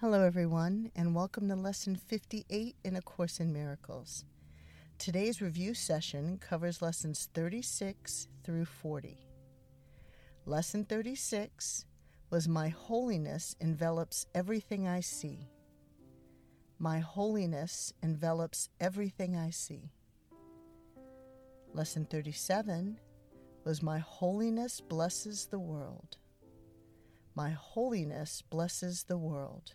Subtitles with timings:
[0.00, 4.24] Hello, everyone, and welcome to Lesson 58 in A Course in Miracles.
[4.96, 9.18] Today's review session covers lessons 36 through 40.
[10.46, 11.84] Lesson 36
[12.30, 15.48] was My holiness envelops everything I see.
[16.78, 19.90] My holiness envelops everything I see.
[21.74, 23.00] Lesson 37
[23.64, 26.18] was My holiness blesses the world.
[27.34, 29.72] My holiness blesses the world.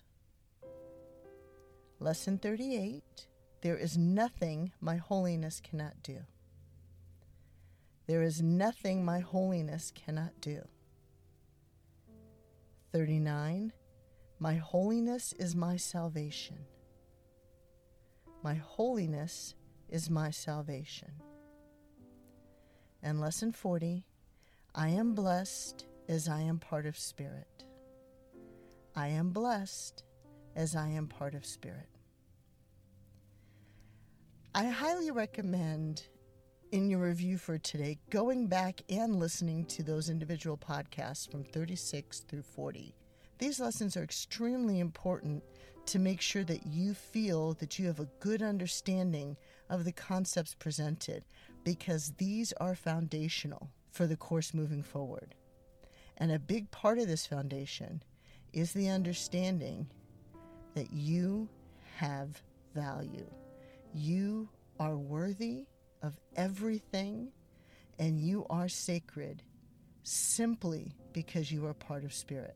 [2.03, 3.27] Lesson 38
[3.61, 6.17] There is nothing my holiness cannot do.
[8.07, 10.63] There is nothing my holiness cannot do.
[12.91, 13.71] 39
[14.37, 16.57] My holiness is my salvation.
[18.43, 19.55] My holiness
[19.87, 21.13] is my salvation.
[23.01, 24.05] And lesson 40
[24.75, 27.63] I am blessed as I am part of Spirit.
[28.93, 30.03] I am blessed
[30.53, 31.92] as I am part of Spirit.
[34.55, 36.03] I highly recommend
[36.71, 42.19] in your review for today going back and listening to those individual podcasts from 36
[42.19, 42.93] through 40.
[43.39, 45.43] These lessons are extremely important
[45.87, 49.37] to make sure that you feel that you have a good understanding
[49.71, 51.23] of the concepts presented
[51.63, 55.33] because these are foundational for the course moving forward.
[56.17, 58.03] And a big part of this foundation
[58.53, 59.87] is the understanding
[60.75, 61.49] that you
[61.97, 62.39] have
[62.75, 63.25] value.
[63.93, 64.49] You
[64.79, 65.65] are worthy
[66.01, 67.31] of everything
[67.99, 69.43] and you are sacred
[70.03, 72.55] simply because you are part of spirit.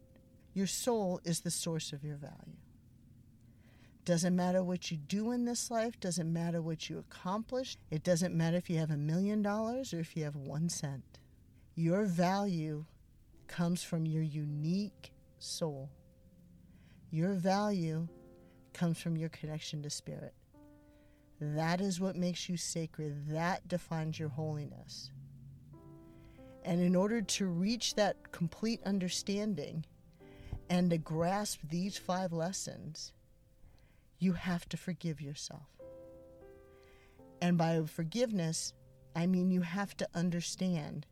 [0.53, 2.57] Your soul is the source of your value.
[4.05, 8.33] Doesn't matter what you do in this life, doesn't matter what you accomplish, it doesn't
[8.33, 11.19] matter if you have a million dollars or if you have one cent.
[11.75, 12.85] Your value
[13.47, 15.89] comes from your unique soul.
[17.11, 18.07] Your value
[18.73, 20.33] comes from your connection to spirit.
[21.39, 23.29] That is what makes you sacred.
[23.29, 25.11] That defines your holiness.
[26.63, 29.85] And in order to reach that complete understanding
[30.69, 33.13] and to grasp these five lessons,
[34.19, 35.67] you have to forgive yourself.
[37.41, 38.73] And by forgiveness,
[39.15, 41.05] I mean you have to understand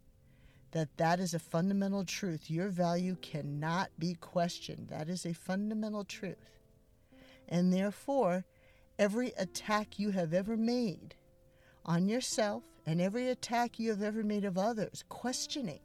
[0.72, 2.52] that that is a fundamental truth.
[2.52, 4.90] Your value cannot be questioned.
[4.90, 6.59] That is a fundamental truth.
[7.47, 8.44] And therefore,
[8.97, 11.16] every attack you have ever made
[11.85, 15.79] on yourself and every attack you have ever made of others, questioning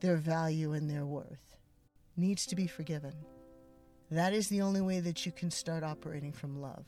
[0.00, 1.56] their value and their worth,
[2.16, 3.14] needs to be forgiven.
[4.10, 6.86] That is the only way that you can start operating from love.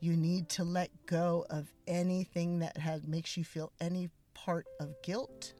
[0.00, 4.94] You need to let go of anything that has, makes you feel any part of
[5.02, 5.54] guilt,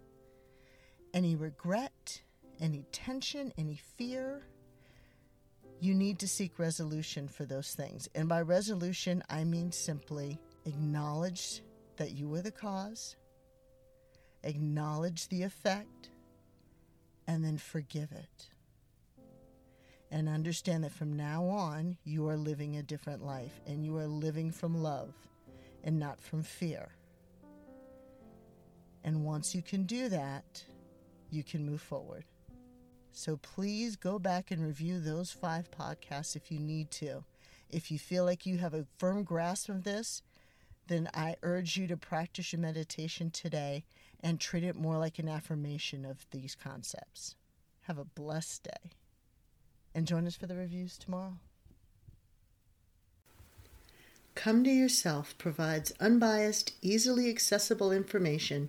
[1.15, 2.21] any regret,
[2.61, 4.43] any tension, any fear
[5.81, 8.09] you need to seek resolution for those things.
[8.15, 11.63] And by resolution, I mean simply acknowledge
[11.97, 13.17] that you were the cause,
[14.43, 16.11] acknowledge the effect,
[17.27, 18.49] and then forgive it.
[20.11, 24.07] And understand that from now on, you are living a different life and you are
[24.07, 25.13] living from love
[25.83, 26.89] and not from fear.
[29.03, 30.63] And once you can do that,
[31.31, 32.25] you can move forward.
[33.19, 37.25] So please go back and review those five podcasts if you need to.
[37.71, 40.21] If you feel like you have a firm grasp of this,
[40.89, 43.85] then I urge you to practice your meditation today
[44.21, 47.37] and treat it more like an affirmation of these concepts.
[47.85, 48.91] Have a blessed day.
[49.95, 51.39] And join us for the reviews tomorrow.
[54.35, 58.69] Come to Yourself provides unbiased, easily accessible information